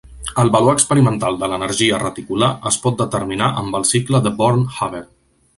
El 0.43 0.47
valor 0.53 0.75
experimental 0.79 1.37
de 1.43 1.49
l'energia 1.51 2.01
reticular 2.05 2.49
es 2.71 2.81
pot 2.87 2.99
determinar 3.05 3.53
amb 3.63 3.81
el 3.81 3.89
cicle 3.95 4.27
de 4.29 4.37
Born-Haber. 4.41 5.05